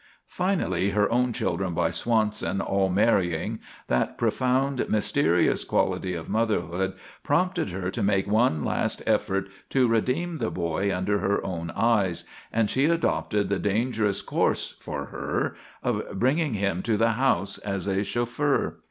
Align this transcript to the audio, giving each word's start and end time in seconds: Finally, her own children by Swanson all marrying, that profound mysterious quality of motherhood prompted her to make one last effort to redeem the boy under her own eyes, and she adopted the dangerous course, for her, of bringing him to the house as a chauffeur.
Finally, 0.25 0.89
her 0.89 1.07
own 1.11 1.31
children 1.31 1.75
by 1.75 1.91
Swanson 1.91 2.59
all 2.59 2.89
marrying, 2.89 3.59
that 3.85 4.17
profound 4.17 4.83
mysterious 4.89 5.63
quality 5.63 6.15
of 6.15 6.27
motherhood 6.27 6.93
prompted 7.21 7.69
her 7.69 7.91
to 7.91 8.01
make 8.01 8.25
one 8.25 8.65
last 8.65 9.03
effort 9.05 9.47
to 9.69 9.87
redeem 9.87 10.39
the 10.39 10.49
boy 10.49 10.91
under 10.91 11.19
her 11.19 11.45
own 11.45 11.69
eyes, 11.75 12.23
and 12.51 12.67
she 12.67 12.85
adopted 12.85 13.47
the 13.47 13.59
dangerous 13.59 14.23
course, 14.23 14.69
for 14.69 15.05
her, 15.05 15.53
of 15.83 16.17
bringing 16.17 16.55
him 16.55 16.81
to 16.81 16.97
the 16.97 17.11
house 17.11 17.59
as 17.59 17.85
a 17.85 18.03
chauffeur. 18.03 18.79